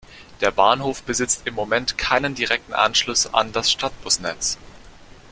[0.39, 4.57] Der Bahnhof besitzt im Moment keinen direkten Anschluss an das Stadtbusnetz.